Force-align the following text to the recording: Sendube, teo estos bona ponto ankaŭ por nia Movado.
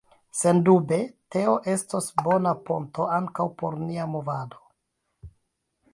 Sendube, 0.37 0.97
teo 1.35 1.51
estos 1.73 2.09
bona 2.23 2.55
ponto 2.71 3.07
ankaŭ 3.21 3.49
por 3.61 3.79
nia 3.85 4.11
Movado. 4.15 4.63